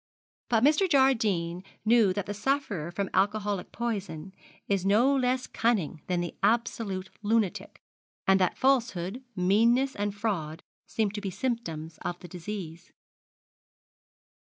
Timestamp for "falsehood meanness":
8.57-9.95